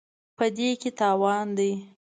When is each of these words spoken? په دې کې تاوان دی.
په 0.37 0.45
دې 0.55 0.69
کې 0.81 0.89
تاوان 0.99 1.47
دی. 1.57 1.71